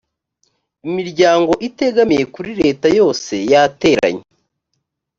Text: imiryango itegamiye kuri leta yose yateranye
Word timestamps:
imiryango 0.87 1.51
itegamiye 1.67 2.23
kuri 2.33 2.51
leta 2.61 2.87
yose 2.99 3.33
yateranye 3.51 4.23